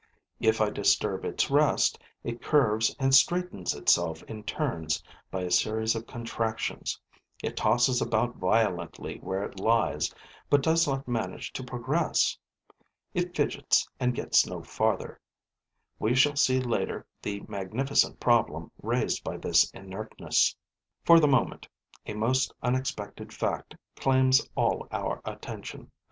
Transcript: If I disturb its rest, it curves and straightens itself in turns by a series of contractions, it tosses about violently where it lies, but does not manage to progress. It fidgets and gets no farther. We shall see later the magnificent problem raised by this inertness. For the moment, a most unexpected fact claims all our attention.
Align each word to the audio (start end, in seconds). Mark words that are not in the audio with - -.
If 0.39 0.61
I 0.61 0.71
disturb 0.71 1.23
its 1.25 1.51
rest, 1.51 1.99
it 2.23 2.41
curves 2.41 2.95
and 2.97 3.13
straightens 3.13 3.75
itself 3.75 4.23
in 4.23 4.41
turns 4.43 5.03
by 5.29 5.41
a 5.43 5.51
series 5.51 5.93
of 5.93 6.07
contractions, 6.07 6.99
it 7.43 7.55
tosses 7.55 8.01
about 8.01 8.37
violently 8.37 9.19
where 9.19 9.43
it 9.43 9.59
lies, 9.59 10.11
but 10.49 10.63
does 10.63 10.87
not 10.87 11.07
manage 11.07 11.53
to 11.53 11.63
progress. 11.63 12.35
It 13.13 13.35
fidgets 13.35 13.87
and 13.99 14.15
gets 14.15 14.43
no 14.43 14.63
farther. 14.63 15.19
We 15.99 16.15
shall 16.15 16.35
see 16.35 16.59
later 16.59 17.05
the 17.21 17.41
magnificent 17.47 18.19
problem 18.19 18.71
raised 18.81 19.23
by 19.23 19.37
this 19.37 19.69
inertness. 19.69 20.55
For 21.05 21.19
the 21.19 21.27
moment, 21.27 21.67
a 22.07 22.15
most 22.15 22.51
unexpected 22.63 23.31
fact 23.31 23.75
claims 23.97 24.49
all 24.55 24.87
our 24.91 25.21
attention. 25.25 25.91